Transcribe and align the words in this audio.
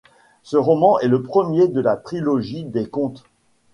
Ce 0.41 0.57
roman 0.57 0.99
est 1.01 1.07
le 1.07 1.21
premier 1.21 1.67
de 1.67 1.79
la 1.79 1.95
trilogie 1.95 2.63
des 2.65 2.89
Contes. 2.89 3.23